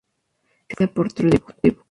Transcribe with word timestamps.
Fue 0.67 0.87
precedida 0.87 0.95
por 0.97 1.13
"Trudy 1.13 1.37
Bot. 1.69 1.77